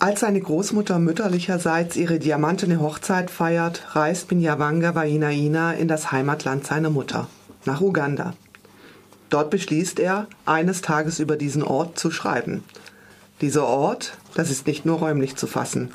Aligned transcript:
Als 0.00 0.20
seine 0.20 0.40
Großmutter 0.40 1.00
mütterlicherseits 1.00 1.96
ihre 1.96 2.20
diamantene 2.20 2.80
Hochzeit 2.80 3.32
feiert, 3.32 3.96
reist 3.96 4.28
Binyavanga 4.28 4.94
Wainaina 4.94 5.72
in 5.72 5.88
das 5.88 6.12
Heimatland 6.12 6.64
seiner 6.64 6.90
Mutter, 6.90 7.26
nach 7.64 7.80
Uganda. 7.80 8.34
Dort 9.28 9.50
beschließt 9.50 9.98
er, 9.98 10.28
eines 10.46 10.82
Tages 10.82 11.18
über 11.18 11.36
diesen 11.36 11.64
Ort 11.64 11.98
zu 11.98 12.12
schreiben. 12.12 12.62
Dieser 13.40 13.66
Ort, 13.66 14.16
das 14.34 14.50
ist 14.50 14.68
nicht 14.68 14.86
nur 14.86 15.00
räumlich 15.00 15.34
zu 15.34 15.48
fassen. 15.48 15.90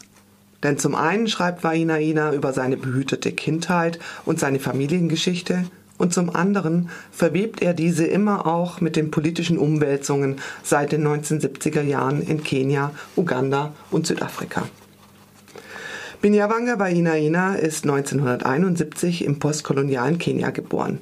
Denn 0.63 0.77
zum 0.77 0.95
einen 0.95 1.29
schreibt 1.29 1.63
Wainaina 1.63 2.33
über 2.33 2.51
seine 2.51 2.75
behütete 2.75 3.31
Kindheit 3.31 3.99
und 4.25 4.37
seine 4.37 4.59
Familiengeschichte 4.59 5.63
und 6.03 6.13
zum 6.13 6.35
anderen 6.35 6.89
verwebt 7.13 7.61
er 7.61 7.73
diese 7.73 8.05
immer 8.05 8.45
auch 8.45 8.81
mit 8.81 8.97
den 8.97 9.09
politischen 9.09 9.57
Umwälzungen 9.57 10.35
seit 10.61 10.91
den 10.91 11.07
1970er 11.07 11.81
Jahren 11.81 12.21
in 12.21 12.43
Kenia, 12.43 12.91
Uganda 13.15 13.71
und 13.89 14.05
Südafrika. 14.05 14.67
Binyavanga 16.21 16.77
Wainaina 16.77 17.55
ist 17.55 17.85
1971 17.85 19.23
im 19.23 19.39
postkolonialen 19.39 20.17
Kenia 20.17 20.49
geboren. 20.49 20.99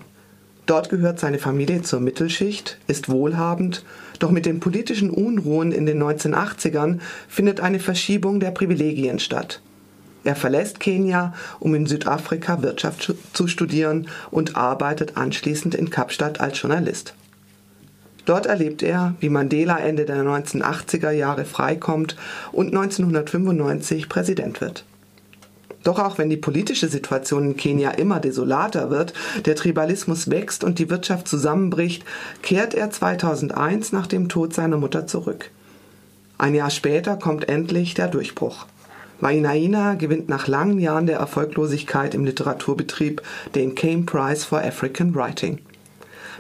Dort 0.68 0.90
gehört 0.90 1.20
seine 1.20 1.40
Familie 1.40 1.82
zur 1.82 2.00
Mittelschicht, 2.00 2.78
ist 2.86 3.10
wohlhabend, 3.10 3.84
doch 4.20 4.30
mit 4.30 4.46
den 4.46 4.60
politischen 4.60 5.10
Unruhen 5.10 5.72
in 5.72 5.88
den 5.88 6.02
1980ern 6.02 7.00
findet 7.28 7.60
eine 7.60 7.80
Verschiebung 7.80 8.40
der 8.40 8.52
Privilegien 8.52 9.18
statt. 9.18 9.64
Er 10.24 10.36
verlässt 10.36 10.80
Kenia, 10.80 11.34
um 11.60 11.74
in 11.74 11.88
Südafrika 11.88 12.62
Wirtschaft 12.62 13.16
zu 13.34 13.48
studieren 13.48 14.08
und 14.30 14.56
arbeitet 14.56 15.18
anschließend 15.18 15.74
in 15.74 15.90
Kapstadt 15.90 16.40
als 16.40 16.62
Journalist. 16.62 17.16
Dort 18.26 18.46
erlebt 18.46 18.84
er, 18.84 19.16
wie 19.20 19.30
Mandela 19.30 19.80
Ende 19.80 20.06
der 20.06 20.24
1980er 20.24 21.12
Jahre 21.12 21.46
freikommt 21.46 22.16
und 22.52 22.68
1995 22.68 24.10
Präsident 24.10 24.62
wird. 24.62 24.86
Doch 25.84 25.98
auch 25.98 26.20
wenn 26.20 26.30
die 26.30 26.38
politische 26.38 26.88
Situation 26.88 27.44
in 27.44 27.58
Kenia 27.58 27.90
immer 27.92 28.20
desolater 28.20 28.92
wird, 28.92 29.14
der 29.46 29.56
Tribalismus 29.56 30.30
wächst 30.30 30.64
und 30.64 30.78
die 30.78 30.92
Wirtschaft 30.92 31.28
zusammenbricht, 31.28 32.06
kehrt 32.44 32.76
er 32.76 32.92
2001 32.92 33.92
nach 33.92 34.06
dem 34.06 34.30
Tod 34.30 34.54
seiner 34.54 34.78
Mutter 34.78 35.08
zurück. 35.08 35.50
Ein 36.38 36.54
Jahr 36.54 36.70
später 36.70 37.18
kommt 37.18 37.50
endlich 37.50 37.96
der 37.96 38.08
Durchbruch. 38.08 38.68
Wainaina 39.22 39.94
gewinnt 39.94 40.30
nach 40.30 40.48
langen 40.48 40.80
Jahren 40.80 41.06
der 41.06 41.20
Erfolglosigkeit 41.20 42.16
im 42.16 42.26
Literaturbetrieb 42.26 43.22
den 43.54 43.76
Kane 43.76 44.04
Prize 44.04 44.46
for 44.46 44.60
African 44.64 45.14
Writing. 45.14 45.60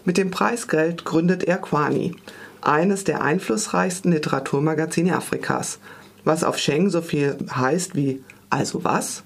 Mit 0.03 0.17
dem 0.17 0.31
Preisgeld 0.31 1.05
gründet 1.05 1.43
er 1.43 1.59
Kwani, 1.59 2.15
eines 2.59 3.03
der 3.03 3.21
einflussreichsten 3.21 4.11
Literaturmagazine 4.11 5.15
Afrikas, 5.15 5.77
was 6.23 6.43
auf 6.43 6.57
Sheng 6.57 6.89
so 6.89 7.01
viel 7.01 7.37
heißt 7.55 7.95
wie 7.95 8.23
Also 8.49 8.83
was? 8.83 9.23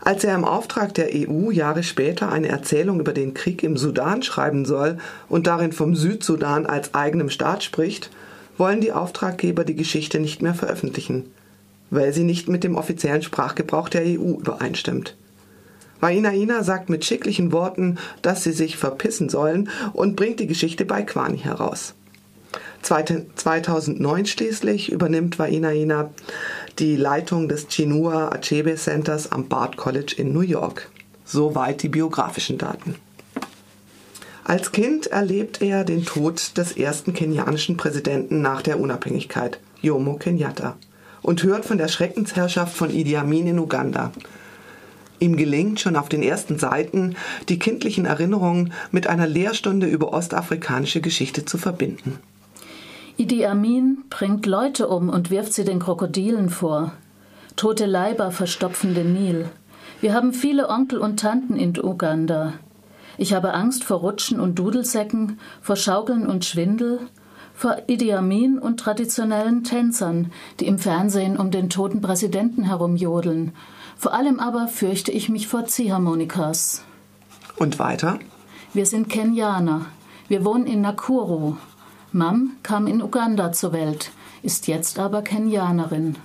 Als 0.00 0.24
er 0.24 0.34
im 0.34 0.44
Auftrag 0.44 0.94
der 0.94 1.10
EU 1.12 1.50
Jahre 1.50 1.82
später 1.82 2.32
eine 2.32 2.48
Erzählung 2.48 2.98
über 3.00 3.12
den 3.12 3.34
Krieg 3.34 3.62
im 3.62 3.76
Sudan 3.76 4.22
schreiben 4.22 4.64
soll 4.64 4.98
und 5.28 5.46
darin 5.46 5.72
vom 5.72 5.94
Südsudan 5.94 6.64
als 6.64 6.94
eigenem 6.94 7.28
Staat 7.28 7.62
spricht, 7.62 8.10
wollen 8.56 8.80
die 8.80 8.92
Auftraggeber 8.92 9.64
die 9.64 9.76
Geschichte 9.76 10.18
nicht 10.18 10.40
mehr 10.40 10.54
veröffentlichen 10.54 11.30
weil 11.90 12.12
sie 12.12 12.24
nicht 12.24 12.48
mit 12.48 12.64
dem 12.64 12.76
offiziellen 12.76 13.22
Sprachgebrauch 13.22 13.88
der 13.88 14.02
EU 14.02 14.38
übereinstimmt. 14.38 15.16
Wainaina 16.00 16.62
sagt 16.62 16.90
mit 16.90 17.04
schicklichen 17.04 17.52
Worten, 17.52 17.98
dass 18.22 18.44
sie 18.44 18.52
sich 18.52 18.76
verpissen 18.76 19.28
sollen 19.28 19.70
und 19.92 20.16
bringt 20.16 20.40
die 20.40 20.46
Geschichte 20.46 20.84
bei 20.84 21.02
Kwani 21.02 21.38
heraus. 21.38 21.94
2009 22.82 24.26
schließlich 24.26 24.92
übernimmt 24.92 25.38
Wainaina 25.38 26.10
die 26.78 26.96
Leitung 26.96 27.48
des 27.48 27.66
Chinua 27.68 28.28
Achebe 28.28 28.76
Centers 28.76 29.32
am 29.32 29.48
Bard 29.48 29.76
College 29.76 30.14
in 30.16 30.32
New 30.32 30.40
York. 30.40 30.90
Soweit 31.24 31.82
die 31.82 31.88
biografischen 31.88 32.58
Daten. 32.58 32.94
Als 34.44 34.70
Kind 34.70 35.08
erlebt 35.08 35.60
er 35.60 35.82
den 35.82 36.04
Tod 36.04 36.56
des 36.56 36.76
ersten 36.76 37.14
kenianischen 37.14 37.76
Präsidenten 37.76 38.42
nach 38.42 38.62
der 38.62 38.78
Unabhängigkeit, 38.78 39.58
Jomo 39.82 40.14
Kenyatta 40.14 40.76
und 41.26 41.42
hört 41.42 41.64
von 41.64 41.76
der 41.76 41.88
Schreckensherrschaft 41.88 42.76
von 42.76 42.88
Idi 42.88 43.16
Amin 43.16 43.48
in 43.48 43.58
Uganda. 43.58 44.12
Ihm 45.18 45.36
gelingt 45.36 45.80
schon 45.80 45.96
auf 45.96 46.08
den 46.08 46.22
ersten 46.22 46.56
Seiten, 46.58 47.16
die 47.48 47.58
kindlichen 47.58 48.06
Erinnerungen 48.06 48.72
mit 48.92 49.08
einer 49.08 49.26
Lehrstunde 49.26 49.88
über 49.88 50.12
ostafrikanische 50.12 51.00
Geschichte 51.00 51.44
zu 51.44 51.58
verbinden. 51.58 52.20
Idi 53.16 53.44
Amin 53.44 54.04
bringt 54.08 54.46
Leute 54.46 54.86
um 54.86 55.08
und 55.08 55.30
wirft 55.30 55.52
sie 55.52 55.64
den 55.64 55.80
Krokodilen 55.80 56.48
vor. 56.48 56.92
Tote 57.56 57.86
Leiber 57.86 58.30
verstopfen 58.30 58.94
den 58.94 59.12
Nil. 59.12 59.46
Wir 60.00 60.14
haben 60.14 60.32
viele 60.32 60.68
Onkel 60.68 61.00
und 61.00 61.18
Tanten 61.18 61.56
in 61.56 61.76
Uganda. 61.82 62.52
Ich 63.18 63.32
habe 63.32 63.54
Angst 63.54 63.82
vor 63.82 63.98
Rutschen 63.98 64.38
und 64.38 64.58
Dudelsäcken, 64.58 65.40
vor 65.60 65.74
Schaukeln 65.74 66.26
und 66.26 66.44
Schwindel, 66.44 67.00
vor 67.56 67.78
Idi 67.86 68.12
Amin 68.12 68.58
und 68.58 68.78
traditionellen 68.78 69.64
Tänzern, 69.64 70.30
die 70.60 70.66
im 70.66 70.78
Fernsehen 70.78 71.38
um 71.38 71.50
den 71.50 71.70
toten 71.70 72.02
Präsidenten 72.02 72.64
herumjodeln. 72.64 73.52
Vor 73.96 74.12
allem 74.12 74.38
aber 74.38 74.68
fürchte 74.68 75.10
ich 75.10 75.30
mich 75.30 75.48
vor 75.48 75.64
Ziehharmonikas. 75.64 76.84
Und 77.56 77.78
weiter? 77.78 78.18
Wir 78.74 78.84
sind 78.84 79.08
Kenianer. 79.08 79.86
Wir 80.28 80.44
wohnen 80.44 80.66
in 80.66 80.82
Nakuru. 80.82 81.56
Mam 82.12 82.52
kam 82.62 82.86
in 82.86 83.02
Uganda 83.02 83.52
zur 83.52 83.72
Welt, 83.72 84.10
ist 84.42 84.68
jetzt 84.68 84.98
aber 84.98 85.22
Kenianerin. 85.22 86.16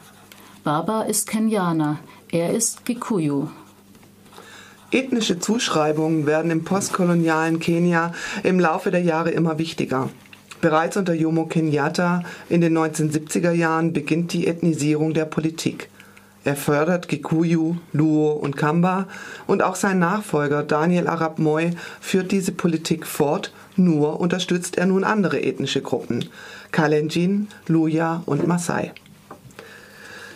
Baba 0.64 1.04
ist 1.04 1.28
Kenianer, 1.28 1.98
er 2.30 2.52
ist 2.52 2.86
Gikuyu. 2.86 3.48
Ethnische 4.92 5.40
Zuschreibungen 5.40 6.26
werden 6.26 6.52
im 6.52 6.66
postkolonialen 6.66 7.60
Kenia 7.60 8.14
im 8.44 8.60
Laufe 8.60 8.92
der 8.92 9.02
Jahre 9.02 9.32
immer 9.32 9.58
wichtiger. 9.58 10.10
Bereits 10.62 10.96
unter 10.96 11.16
Jomo 11.16 11.48
Kenyatta 11.48 12.24
in 12.48 12.62
den 12.62 12.78
1970er 12.78 13.52
Jahren 13.52 13.94
beginnt 13.94 14.32
die 14.32 14.46
Ethnisierung 14.46 15.16
der 15.16 15.26
Politik. 15.26 15.90
Er 16.44 16.56
fördert 16.56 17.08
Kikuyu, 17.08 17.78
Luo 17.94 18.32
und 18.32 18.58
Kamba 18.58 19.08
und 19.48 19.64
auch 19.64 19.76
sein 19.76 19.98
Nachfolger 19.98 20.62
Daniel 20.62 21.08
Arap 21.08 21.40
Moi 21.40 21.72
führt 22.00 22.32
diese 22.32 22.52
Politik 22.52 23.08
fort, 23.08 23.52
nur 23.76 24.20
unterstützt 24.20 24.78
er 24.78 24.86
nun 24.86 25.04
andere 25.04 25.42
ethnische 25.42 25.82
Gruppen, 25.82 26.30
Kalenjin, 26.72 27.48
Luya 27.68 28.22
und 28.28 28.48
Maasai. 28.48 28.92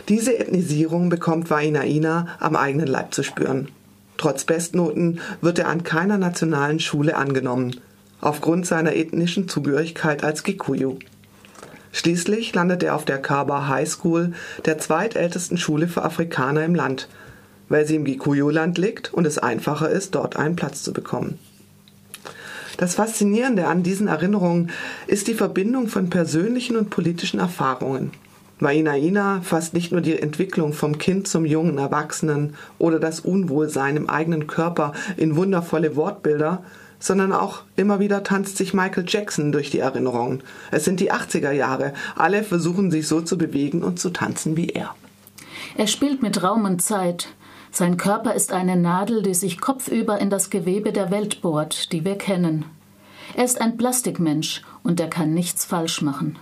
Diese 0.09 0.37
Ethnisierung 0.37 1.09
bekommt 1.09 1.51
Wainaina 1.51 2.27
am 2.39 2.55
eigenen 2.55 2.87
Leib 2.87 3.13
zu 3.13 3.23
spüren. 3.23 3.69
Trotz 4.17 4.45
Bestnoten 4.45 5.19
wird 5.41 5.59
er 5.59 5.67
an 5.67 5.83
keiner 5.83 6.17
nationalen 6.17 6.79
Schule 6.79 7.15
angenommen 7.15 7.79
aufgrund 8.21 8.65
seiner 8.65 8.95
ethnischen 8.95 9.47
Zugehörigkeit 9.47 10.23
als 10.23 10.43
Gikuyu. 10.43 10.99
Schließlich 11.91 12.53
landet 12.53 12.83
er 12.83 12.95
auf 12.95 13.05
der 13.05 13.21
Kaba 13.21 13.67
High 13.67 13.89
School, 13.89 14.33
der 14.65 14.77
zweitältesten 14.77 15.57
Schule 15.57 15.87
für 15.87 16.03
Afrikaner 16.03 16.65
im 16.65 16.75
Land, 16.75 17.07
weil 17.69 17.87
sie 17.87 17.95
im 17.95 18.03
Gikuyu-Land 18.03 18.77
liegt 18.77 19.13
und 19.13 19.25
es 19.25 19.37
einfacher 19.37 19.89
ist, 19.89 20.15
dort 20.15 20.35
einen 20.35 20.55
Platz 20.55 20.83
zu 20.83 20.91
bekommen. 20.91 21.39
Das 22.77 22.95
Faszinierende 22.95 23.67
an 23.67 23.83
diesen 23.83 24.07
Erinnerungen 24.07 24.71
ist 25.07 25.27
die 25.27 25.33
Verbindung 25.33 25.87
von 25.87 26.09
persönlichen 26.09 26.75
und 26.75 26.89
politischen 26.89 27.39
Erfahrungen. 27.39 28.11
Wainaina 28.59 29.41
fasst 29.41 29.73
nicht 29.73 29.91
nur 29.91 30.01
die 30.01 30.19
Entwicklung 30.19 30.73
vom 30.73 30.97
Kind 30.97 31.27
zum 31.27 31.45
jungen 31.45 31.77
Erwachsenen 31.77 32.55
oder 32.77 32.99
das 32.99 33.19
Unwohlsein 33.19 33.97
im 33.97 34.09
eigenen 34.09 34.47
Körper 34.47 34.93
in 35.17 35.35
wundervolle 35.35 35.95
Wortbilder, 35.95 36.63
sondern 36.99 37.31
auch 37.31 37.63
immer 37.75 37.99
wieder 37.99 38.23
tanzt 38.23 38.57
sich 38.57 38.73
Michael 38.73 39.05
Jackson 39.07 39.51
durch 39.51 39.69
die 39.69 39.79
Erinnerungen. 39.79 40.41
Es 40.71 40.85
sind 40.85 40.99
die 40.99 41.11
80er 41.11 41.51
Jahre. 41.51 41.93
Alle 42.15 42.43
versuchen 42.43 42.91
sich 42.91 43.07
so 43.07 43.21
zu 43.21 43.37
bewegen 43.37 43.83
und 43.83 43.99
zu 43.99 44.09
tanzen 44.09 44.57
wie 44.57 44.69
er. 44.69 44.95
Er 45.77 45.87
spielt 45.87 46.21
mit 46.21 46.41
Raum 46.43 46.65
und 46.65 46.81
Zeit. 46.81 47.29
Sein 47.71 47.97
Körper 47.97 48.33
ist 48.33 48.53
eine 48.53 48.77
Nadel, 48.77 49.21
die 49.21 49.33
sich 49.33 49.59
kopfüber 49.59 50.19
in 50.19 50.29
das 50.29 50.49
Gewebe 50.49 50.93
der 50.93 51.11
Welt 51.11 51.41
bohrt, 51.41 51.91
die 51.91 52.05
wir 52.05 52.17
kennen. 52.17 52.65
Er 53.35 53.43
ist 53.43 53.59
ein 53.59 53.75
Plastikmensch 53.75 54.61
und 54.83 54.99
er 54.99 55.09
kann 55.09 55.33
nichts 55.33 55.65
falsch 55.65 56.01
machen. 56.01 56.37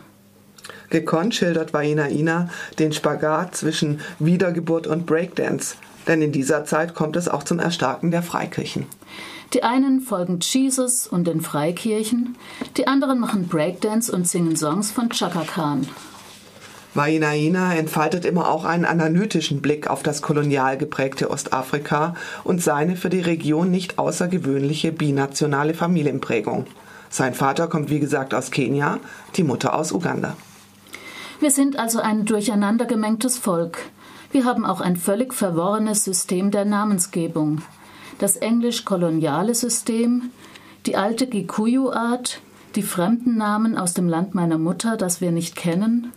Gekonnt 0.89 1.33
schildert 1.33 1.73
Vaina 1.73 2.09
Ina 2.09 2.49
den 2.77 2.93
Spagat 2.93 3.55
zwischen 3.55 3.99
Wiedergeburt 4.19 4.85
und 4.85 5.07
Breakdance, 5.07 5.75
denn 6.07 6.21
in 6.21 6.31
dieser 6.31 6.65
Zeit 6.65 6.93
kommt 6.93 7.15
es 7.15 7.27
auch 7.29 7.43
zum 7.43 7.59
Erstarken 7.59 8.11
der 8.11 8.23
Freikirchen. 8.23 8.85
Die 9.53 9.63
einen 9.63 10.01
folgen 10.01 10.39
Jesus 10.41 11.05
und 11.05 11.25
den 11.25 11.41
Freikirchen, 11.41 12.35
die 12.77 12.87
anderen 12.87 13.19
machen 13.19 13.47
Breakdance 13.47 14.11
und 14.11 14.27
singen 14.27 14.55
Songs 14.55 14.91
von 14.91 15.09
Chaka 15.09 15.43
Khan. 15.43 15.87
Wainaina 16.95 17.75
entfaltet 17.75 18.23
immer 18.23 18.49
auch 18.49 18.65
einen 18.65 18.85
analytischen 18.85 19.61
Blick 19.61 19.89
auf 19.89 20.03
das 20.03 20.21
kolonial 20.21 20.77
geprägte 20.77 21.31
Ostafrika 21.31 22.15
und 22.43 22.61
seine 22.61 22.95
für 22.95 23.09
die 23.09 23.21
Region 23.21 23.71
nicht 23.71 23.97
außergewöhnliche 23.97 24.91
binationale 24.91 25.73
Familienprägung. 25.73 26.65
Sein 27.09 27.33
Vater 27.33 27.67
kommt 27.67 27.89
wie 27.89 27.99
gesagt 27.99 28.33
aus 28.33 28.51
Kenia, 28.51 28.99
die 29.35 29.43
Mutter 29.43 29.75
aus 29.75 29.91
Uganda. 29.91 30.35
Wir 31.39 31.51
sind 31.51 31.77
also 31.77 31.99
ein 31.99 32.25
durcheinandergemengtes 32.25 33.37
Volk. 33.37 33.77
Wir 34.33 34.45
haben 34.45 34.65
auch 34.65 34.81
ein 34.81 34.95
völlig 34.95 35.31
verworrenes 35.31 36.03
System 36.03 36.49
der 36.49 36.65
Namensgebung. 36.65 37.61
Das 38.17 38.35
englisch-koloniale 38.35 39.53
System, 39.53 40.31
die 40.87 40.97
alte 40.97 41.27
Gikuyu-Art, 41.27 42.41
die 42.75 42.81
fremden 42.81 43.37
Namen 43.37 43.77
aus 43.77 43.93
dem 43.93 44.09
Land 44.09 44.33
meiner 44.33 44.57
Mutter, 44.57 44.97
das 44.97 45.21
wir 45.21 45.31
nicht 45.31 45.55
kennen. 45.55 46.11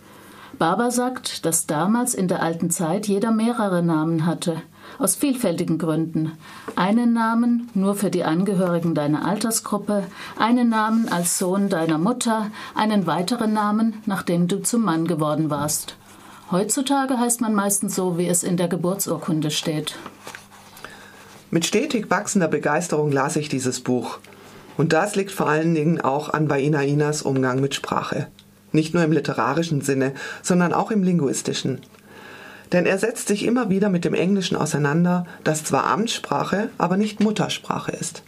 Baba 0.58 0.90
sagt, 0.90 1.44
dass 1.44 1.66
damals 1.66 2.14
in 2.14 2.26
der 2.26 2.42
alten 2.42 2.70
Zeit 2.70 3.06
jeder 3.06 3.32
mehrere 3.32 3.82
Namen 3.82 4.24
hatte, 4.24 4.62
aus 4.98 5.14
vielfältigen 5.14 5.76
Gründen. 5.76 6.32
Einen 6.74 7.12
Namen 7.12 7.68
nur 7.74 7.96
für 7.96 8.08
die 8.08 8.24
Angehörigen 8.24 8.94
deiner 8.94 9.26
Altersgruppe, 9.26 10.04
einen 10.38 10.70
Namen 10.70 11.10
als 11.10 11.38
Sohn 11.38 11.68
deiner 11.68 11.98
Mutter, 11.98 12.50
einen 12.74 13.06
weiteren 13.06 13.52
Namen, 13.52 14.02
nachdem 14.06 14.48
du 14.48 14.62
zum 14.62 14.84
Mann 14.84 15.06
geworden 15.06 15.50
warst. 15.50 15.98
Heutzutage 16.50 17.18
heißt 17.18 17.40
man 17.40 17.54
meistens 17.54 17.96
so, 17.96 18.18
wie 18.18 18.28
es 18.28 18.44
in 18.44 18.56
der 18.56 18.68
Geburtsurkunde 18.68 19.50
steht. 19.50 19.96
Mit 21.50 21.66
stetig 21.66 22.08
wachsender 22.08 22.48
Begeisterung 22.48 23.10
las 23.10 23.36
ich 23.36 23.48
dieses 23.48 23.80
Buch. 23.80 24.18
Und 24.76 24.92
das 24.92 25.16
liegt 25.16 25.32
vor 25.32 25.48
allen 25.48 25.74
Dingen 25.74 26.00
auch 26.00 26.28
an 26.28 26.48
Baina 26.48 26.82
Inas 26.82 27.22
Umgang 27.22 27.60
mit 27.60 27.74
Sprache. 27.74 28.28
Nicht 28.72 28.94
nur 28.94 29.02
im 29.02 29.12
literarischen 29.12 29.80
Sinne, 29.80 30.12
sondern 30.42 30.72
auch 30.72 30.90
im 30.90 31.02
linguistischen. 31.02 31.80
Denn 32.72 32.86
er 32.86 32.98
setzt 32.98 33.28
sich 33.28 33.44
immer 33.44 33.70
wieder 33.70 33.88
mit 33.88 34.04
dem 34.04 34.14
Englischen 34.14 34.56
auseinander, 34.56 35.26
das 35.44 35.64
zwar 35.64 35.86
Amtssprache, 35.86 36.68
aber 36.78 36.96
nicht 36.96 37.20
Muttersprache 37.20 37.92
ist. 37.92 38.22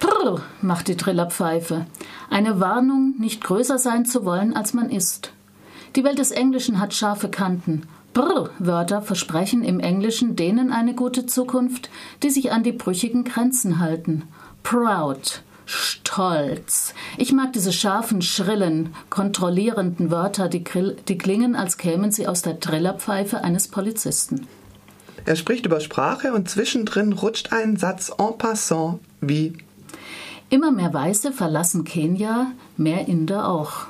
Prrr, 0.00 0.40
macht 0.62 0.88
die 0.88 0.96
Trillerpfeife. 0.96 1.86
Eine 2.30 2.60
Warnung, 2.60 3.14
nicht 3.18 3.42
größer 3.42 3.78
sein 3.78 4.04
zu 4.04 4.24
wollen, 4.24 4.54
als 4.54 4.74
man 4.74 4.90
ist. 4.90 5.32
Die 5.96 6.04
Welt 6.04 6.18
des 6.18 6.30
Englischen 6.30 6.80
hat 6.80 6.94
scharfe 6.94 7.28
Kanten. 7.28 7.82
Brr-Wörter 8.14 9.02
versprechen 9.02 9.62
im 9.62 9.80
Englischen 9.80 10.34
denen 10.34 10.72
eine 10.72 10.94
gute 10.94 11.26
Zukunft, 11.26 11.90
die 12.22 12.30
sich 12.30 12.52
an 12.52 12.62
die 12.62 12.72
brüchigen 12.72 13.24
Grenzen 13.24 13.78
halten. 13.78 14.24
Proud, 14.62 15.42
Stolz. 15.66 16.94
Ich 17.16 17.32
mag 17.32 17.52
diese 17.52 17.72
scharfen, 17.72 18.22
schrillen, 18.22 18.94
kontrollierenden 19.10 20.10
Wörter, 20.10 20.48
die, 20.48 20.64
die 21.06 21.18
klingen, 21.18 21.54
als 21.54 21.76
kämen 21.76 22.10
sie 22.10 22.26
aus 22.26 22.42
der 22.42 22.58
Trillerpfeife 22.58 23.44
eines 23.44 23.68
Polizisten. 23.68 24.46
Er 25.26 25.36
spricht 25.36 25.66
über 25.66 25.80
Sprache 25.80 26.32
und 26.32 26.48
zwischendrin 26.48 27.12
rutscht 27.12 27.52
ein 27.52 27.76
Satz 27.76 28.10
en 28.16 28.38
passant 28.38 29.00
wie 29.20 29.52
Immer 30.50 30.70
mehr 30.70 30.94
Weiße 30.94 31.32
verlassen 31.32 31.84
Kenia, 31.84 32.52
mehr 32.78 33.06
Inder 33.06 33.46
auch. 33.46 33.86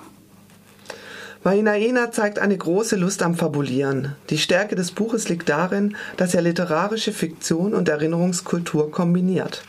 Wainaina 1.44 2.10
zeigt 2.10 2.40
eine 2.40 2.58
große 2.58 2.96
Lust 2.96 3.22
am 3.22 3.36
Fabulieren. 3.36 4.16
Die 4.28 4.38
Stärke 4.38 4.74
des 4.74 4.90
Buches 4.90 5.28
liegt 5.28 5.48
darin, 5.48 5.96
dass 6.16 6.34
er 6.34 6.42
literarische 6.42 7.12
Fiktion 7.12 7.74
und 7.74 7.88
Erinnerungskultur 7.88 8.90
kombiniert. 8.90 9.62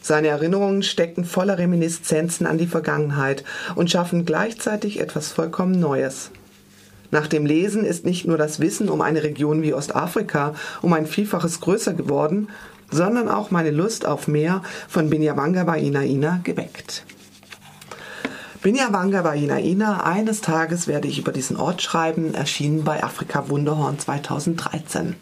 Seine 0.00 0.28
Erinnerungen 0.28 0.84
stecken 0.84 1.24
voller 1.24 1.58
Reminiszenzen 1.58 2.46
an 2.46 2.58
die 2.58 2.68
Vergangenheit 2.68 3.44
und 3.74 3.90
schaffen 3.90 4.24
gleichzeitig 4.24 5.00
etwas 5.00 5.32
vollkommen 5.32 5.78
Neues. 5.78 6.30
Nach 7.10 7.26
dem 7.26 7.44
Lesen 7.44 7.84
ist 7.84 8.04
nicht 8.04 8.24
nur 8.24 8.38
das 8.38 8.60
Wissen 8.60 8.88
um 8.88 9.00
eine 9.00 9.24
Region 9.24 9.62
wie 9.62 9.74
Ostafrika 9.74 10.54
um 10.80 10.92
ein 10.92 11.06
Vielfaches 11.06 11.60
größer 11.60 11.92
geworden, 11.92 12.48
sondern 12.90 13.28
auch 13.28 13.50
meine 13.50 13.72
Lust 13.72 14.06
auf 14.06 14.28
mehr 14.28 14.62
von 14.88 15.10
Binyamanga 15.10 15.66
Wainaina 15.66 16.40
geweckt. 16.44 17.04
Binyamanga 18.62 19.24
Wainaina, 19.24 20.04
eines 20.04 20.42
Tages 20.42 20.86
werde 20.86 21.08
ich 21.08 21.18
über 21.18 21.32
diesen 21.32 21.56
Ort 21.56 21.80
schreiben, 21.80 22.34
erschienen 22.34 22.84
bei 22.84 23.02
Afrika 23.02 23.48
Wunderhorn 23.48 23.98
2013. 23.98 25.16